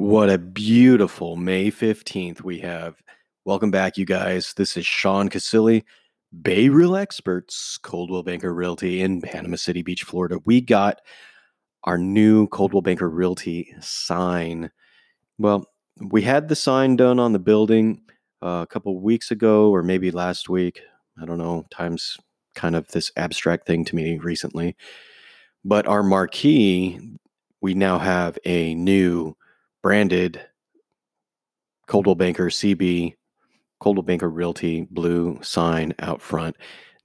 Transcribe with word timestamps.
What 0.00 0.30
a 0.30 0.38
beautiful 0.38 1.36
May 1.36 1.70
15th 1.70 2.40
we 2.40 2.60
have. 2.60 3.02
Welcome 3.44 3.70
back, 3.70 3.98
you 3.98 4.06
guys. 4.06 4.54
This 4.54 4.78
is 4.78 4.86
Sean 4.86 5.28
Casilli, 5.28 5.84
Bay 6.40 6.70
Real 6.70 6.96
Experts, 6.96 7.76
Coldwell 7.76 8.22
Banker 8.22 8.54
Realty 8.54 9.02
in 9.02 9.20
Panama 9.20 9.56
City 9.56 9.82
Beach, 9.82 10.04
Florida. 10.04 10.38
We 10.46 10.62
got 10.62 11.02
our 11.84 11.98
new 11.98 12.46
Coldwell 12.46 12.80
Banker 12.80 13.10
Realty 13.10 13.74
sign. 13.82 14.70
Well, 15.36 15.66
we 16.00 16.22
had 16.22 16.48
the 16.48 16.56
sign 16.56 16.96
done 16.96 17.20
on 17.20 17.34
the 17.34 17.38
building 17.38 18.00
uh, 18.42 18.64
a 18.64 18.66
couple 18.66 18.98
weeks 19.02 19.30
ago, 19.30 19.68
or 19.68 19.82
maybe 19.82 20.10
last 20.10 20.48
week. 20.48 20.80
I 21.20 21.26
don't 21.26 21.36
know. 21.36 21.66
Time's 21.70 22.16
kind 22.54 22.74
of 22.74 22.88
this 22.88 23.12
abstract 23.18 23.66
thing 23.66 23.84
to 23.84 23.94
me 23.94 24.16
recently. 24.16 24.76
But 25.62 25.86
our 25.86 26.02
marquee, 26.02 27.18
we 27.60 27.74
now 27.74 27.98
have 27.98 28.38
a 28.46 28.74
new 28.76 29.36
branded 29.82 30.40
Coldwell 31.86 32.14
Banker 32.14 32.46
CB, 32.46 33.14
Coldwell 33.80 34.02
Banker 34.02 34.30
Realty 34.30 34.86
blue 34.90 35.38
sign 35.42 35.94
out 35.98 36.20
front. 36.20 36.56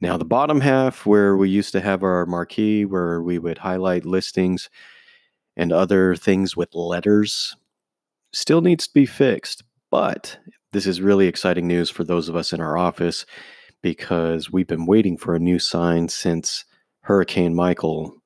Now, 0.01 0.17
the 0.17 0.25
bottom 0.25 0.59
half, 0.61 1.05
where 1.05 1.37
we 1.37 1.49
used 1.49 1.71
to 1.71 1.81
have 1.81 2.03
our 2.03 2.25
marquee, 2.25 2.85
where 2.85 3.21
we 3.21 3.39
would 3.39 3.57
highlight 3.57 4.05
listings 4.05 4.69
and 5.55 5.71
other 5.71 6.15
things 6.15 6.55
with 6.57 6.75
letters, 6.75 7.55
still 8.33 8.61
needs 8.61 8.87
to 8.87 8.93
be 8.93 9.05
fixed. 9.05 9.63
But 9.89 10.37
this 10.73 10.85
is 10.85 10.99
really 11.01 11.27
exciting 11.27 11.67
news 11.67 11.89
for 11.89 12.03
those 12.03 12.27
of 12.27 12.35
us 12.35 12.51
in 12.51 12.59
our 12.59 12.77
office 12.77 13.25
because 13.81 14.51
we've 14.51 14.67
been 14.67 14.85
waiting 14.85 15.17
for 15.17 15.35
a 15.35 15.39
new 15.39 15.59
sign 15.59 16.09
since 16.09 16.65
Hurricane 17.01 17.55
Michael, 17.55 18.21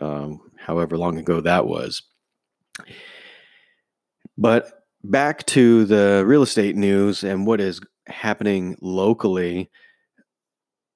um, 0.00 0.40
however 0.56 0.96
long 0.96 1.18
ago 1.18 1.40
that 1.40 1.66
was. 1.66 2.02
But 4.40 4.72
back 5.04 5.44
to 5.46 5.84
the 5.84 6.24
real 6.26 6.42
estate 6.42 6.74
news 6.74 7.22
and 7.22 7.46
what 7.46 7.60
is 7.60 7.78
happening 8.06 8.74
locally. 8.80 9.70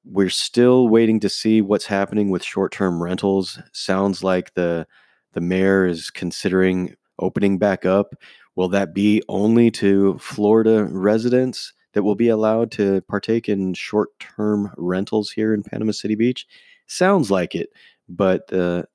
We're 0.03 0.31
still 0.31 0.89
waiting 0.89 1.21
to 1.21 1.29
see 1.29 1.61
what's 1.61 1.85
happening 1.85 2.31
with 2.31 2.43
short-term 2.43 3.03
rentals. 3.03 3.61
Sounds 3.73 4.25
like 4.25 4.55
the 4.55 4.87
the 5.35 5.43
mayor 5.43 5.85
is 5.85 6.11
considering 6.11 6.95
opening 7.19 7.59
back 7.59 7.85
up. 7.85 8.15
Will 8.57 8.69
that 8.71 8.95
be 8.95 9.23
only 9.29 9.71
to 9.73 10.17
Florida 10.19 10.85
residents 10.85 11.75
that 11.93 12.03
will 12.03 12.15
be 12.15 12.29
allowed 12.29 12.71
to 12.73 13.03
partake 13.03 13.49
in 13.49 13.75
short-term 13.75 14.73
rentals 14.79 15.33
here 15.33 15.53
in 15.53 15.63
Panama 15.63 15.93
City 15.93 16.15
Beach? 16.15 16.47
Sounds 16.87 17.31
like 17.31 17.55
it, 17.55 17.69
but 18.09 18.47
the 18.49 18.87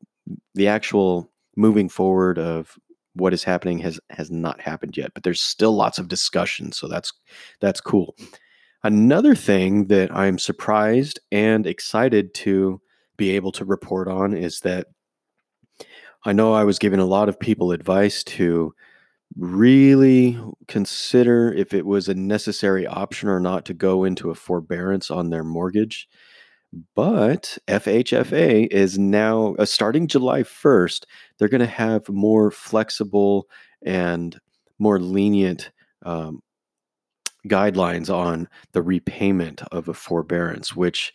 the 0.56 0.67
actual 0.67 1.31
moving 1.56 1.88
forward 1.88 2.39
of 2.39 2.80
what 3.15 3.33
is 3.33 3.43
happening 3.43 3.79
has 3.79 3.99
has 4.09 4.31
not 4.31 4.61
happened 4.61 4.97
yet, 4.97 5.11
but 5.13 5.23
there's 5.23 5.41
still 5.41 5.75
lots 5.75 5.99
of 5.99 6.07
discussion, 6.07 6.71
so 6.71 6.88
that's 6.88 7.11
that's 7.61 7.81
cool. 7.81 8.16
Another 8.83 9.35
thing 9.35 9.88
that 9.88 10.16
I'm 10.16 10.39
surprised 10.39 11.19
and 11.31 11.67
excited 11.67 12.33
to 12.35 12.81
be 13.17 13.31
able 13.31 13.51
to 13.53 13.66
report 13.66 14.07
on 14.07 14.33
is 14.33 14.61
that 14.61 14.88
I 16.25 16.33
know 16.33 16.53
I 16.53 16.63
was 16.63 16.79
giving 16.79 16.99
a 16.99 17.05
lot 17.05 17.29
of 17.29 17.39
people 17.39 17.71
advice 17.71 18.23
to 18.25 18.73
really 19.38 20.39
consider 20.67 21.53
if 21.53 21.73
it 21.73 21.85
was 21.85 22.09
a 22.09 22.13
necessary 22.13 22.88
option 22.88 23.29
or 23.29 23.39
not 23.39 23.66
to 23.66 23.73
go 23.73 24.03
into 24.03 24.31
a 24.31 24.35
forbearance 24.35 25.11
on 25.11 25.29
their 25.29 25.44
mortgage. 25.44 26.07
But 26.95 27.58
FHFA 27.67 28.67
is 28.67 29.00
now 29.00 29.56
uh, 29.58 29.66
starting 29.66 30.08
July 30.08 30.44
1st, 30.44 31.06
they're 31.38 31.48
going 31.48 31.59
to 31.62 31.67
have 31.67 32.08
more 32.09 32.52
flexible 32.52 33.48
and 33.84 34.39
more 34.78 35.00
lenient 35.00 35.72
um, 36.06 36.42
guidelines 37.47 38.14
on 38.14 38.47
the 38.73 38.81
repayment 38.81 39.64
of 39.72 39.88
a 39.88 39.94
forbearance, 39.94 40.75
which 40.75 41.14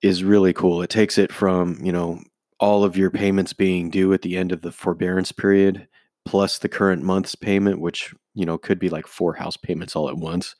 is 0.00 0.24
really 0.24 0.52
cool. 0.52 0.82
It 0.82 0.90
takes 0.90 1.18
it 1.18 1.32
from, 1.32 1.78
you 1.82 1.92
know, 1.92 2.20
all 2.58 2.84
of 2.84 2.96
your 2.96 3.10
payments 3.10 3.52
being 3.52 3.90
due 3.90 4.12
at 4.12 4.22
the 4.22 4.36
end 4.36 4.52
of 4.52 4.62
the 4.62 4.72
forbearance 4.72 5.32
period 5.32 5.88
plus 6.24 6.58
the 6.58 6.68
current 6.68 7.02
month's 7.02 7.34
payment, 7.34 7.80
which, 7.80 8.14
you 8.34 8.46
know, 8.46 8.56
could 8.56 8.78
be 8.78 8.88
like 8.88 9.06
four 9.06 9.34
house 9.34 9.56
payments 9.56 9.96
all 9.96 10.08
at 10.08 10.16
once, 10.16 10.54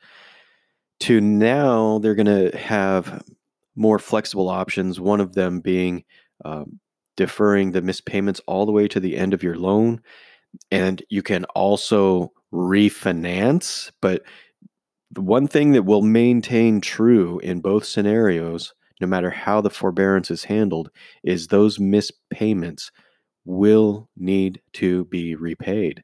to 1.00 1.21
now 1.21 1.99
they're 1.99 2.15
going 2.15 2.27
to 2.27 2.56
have 2.56 3.22
more 3.75 3.99
flexible 3.99 4.49
options. 4.49 5.00
One 5.00 5.21
of 5.21 5.34
them 5.34 5.60
being 5.60 6.05
um, 6.44 6.81
deferring 7.16 7.72
the 7.72 7.83
missed 7.83 8.06
payments 8.06 8.41
all 8.47 8.66
the 8.66 8.72
way 8.72 8.88
to 8.88 9.00
the 9.00 9.16
end 9.16 9.34
of 9.34 9.43
your 9.43 9.56
loan. 9.56 10.00
And 10.71 11.03
you 11.09 11.22
can 11.22 11.44
also 11.47 12.32
refinance. 12.53 13.91
But 14.00 14.22
the 15.11 15.22
one 15.22 15.47
thing 15.47 15.72
that 15.72 15.84
will 15.84 16.03
maintain 16.03 16.81
true 16.81 17.38
in 17.41 17.61
both 17.61 17.84
scenarios, 17.84 18.75
no 19.00 19.06
matter 19.06 19.31
how 19.31 19.61
the 19.61 19.71
forbearance 19.71 20.31
is 20.31 20.44
handled, 20.44 20.91
is 21.22 21.47
those 21.47 21.78
missed 21.78 22.15
payments 22.31 22.91
will 23.44 24.09
need 24.16 24.61
to 24.75 25.05
be 25.06 25.34
repaid. 25.34 26.03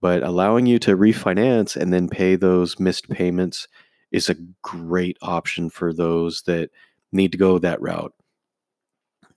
But 0.00 0.22
allowing 0.22 0.66
you 0.66 0.78
to 0.80 0.96
refinance 0.96 1.76
and 1.76 1.92
then 1.92 2.08
pay 2.08 2.36
those 2.36 2.78
missed 2.78 3.08
payments 3.08 3.66
is 4.12 4.28
a 4.28 4.36
great 4.62 5.16
option 5.22 5.70
for 5.70 5.92
those 5.92 6.42
that 6.42 6.70
need 7.16 7.32
to 7.32 7.38
go 7.38 7.58
that 7.58 7.80
route. 7.80 8.12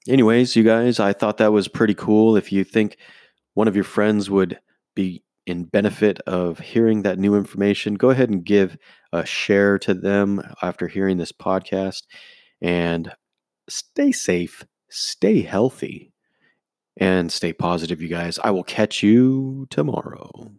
Anyways, 0.08 0.56
you 0.56 0.64
guys, 0.64 1.00
I 1.00 1.14
thought 1.14 1.38
that 1.38 1.52
was 1.52 1.68
pretty 1.68 1.94
cool. 1.94 2.36
If 2.36 2.52
you 2.52 2.64
think 2.64 2.98
one 3.54 3.68
of 3.68 3.76
your 3.76 3.84
friends 3.84 4.30
would 4.30 4.60
be 4.96 5.24
in 5.46 5.66
benefit 5.66 6.20
of 6.22 6.60
hearing 6.60 7.02
that 7.02 7.20
new 7.20 7.36
information, 7.36 7.96
go 7.96 8.10
ahead 8.10 8.30
and 8.30 8.44
give 8.44 8.78
a 9.14 9.26
share 9.26 9.80
to 9.80 9.94
them 9.94 10.42
after 10.62 10.88
hearing 10.88 11.18
this 11.18 11.32
podcast. 11.32 12.04
And 12.62 13.12
stay 13.68 14.12
safe, 14.12 14.66
stay 14.90 15.42
healthy, 15.42 16.12
and 16.98 17.32
stay 17.32 17.54
positive, 17.54 18.02
you 18.02 18.10
guys. 18.10 18.40
I 18.44 18.52
will 18.52 18.64
catch 18.64 19.02
you 19.02 19.68
tomorrow. 19.70 20.52